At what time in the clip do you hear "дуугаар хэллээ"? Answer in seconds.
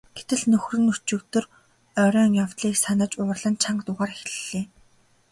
3.85-4.63